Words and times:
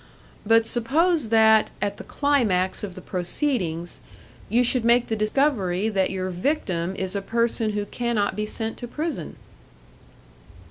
But 0.47 0.65
suppose 0.65 1.29
that, 1.29 1.69
at 1.79 1.97
the 1.97 2.03
climax 2.03 2.83
of 2.83 2.95
the 2.95 3.01
proceedings, 3.01 3.99
you 4.49 4.63
should 4.63 4.83
make 4.83 5.09
the 5.09 5.15
discovery 5.15 5.89
that 5.89 6.09
your 6.09 6.31
victim 6.31 6.95
is 6.95 7.15
a 7.15 7.21
person 7.21 7.73
who 7.73 7.85
cannot 7.85 8.35
be 8.35 8.47
sent 8.47 8.77
to 8.77 8.87
prison?" 8.87 9.35